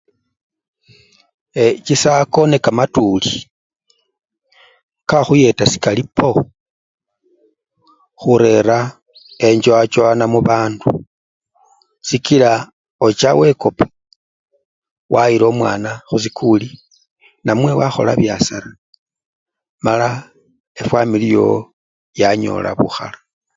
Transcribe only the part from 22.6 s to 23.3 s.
bukhala.